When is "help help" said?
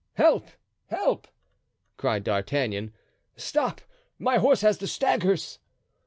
0.13-1.27